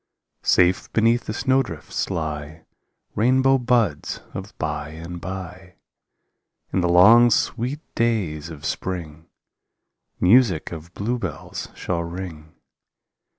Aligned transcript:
^ 0.43 0.43
Safe 0.47 0.91
beneath 0.93 1.25
the 1.25 1.31
snowdrifts 1.31 2.09
lie 2.09 2.65
Rainbow 3.13 3.59
buds 3.59 4.21
of 4.33 4.57
by 4.57 4.89
and 4.89 5.21
by; 5.21 5.75
In 6.73 6.81
the 6.81 6.89
long, 6.89 7.29
sweet 7.29 7.81
days 7.93 8.49
of 8.49 8.65
spring 8.65 9.27
Music 10.19 10.71
of 10.71 10.91
bluebells 10.95 11.69
shall 11.75 12.03
ring. 12.03 12.55